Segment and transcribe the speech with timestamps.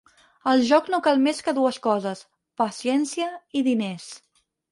[0.51, 2.25] Al joc no cal més que dues coses:
[2.63, 3.29] paciència
[3.61, 4.09] i diners.